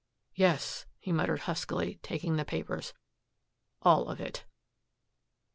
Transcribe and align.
"Yes," 0.33 0.87
he 0.97 1.11
muttered 1.11 1.41
huskily, 1.41 1.99
taking 2.01 2.35
the 2.35 2.43
papers, 2.43 2.93
"all 3.83 4.07
of 4.09 4.19
it." 4.19 4.45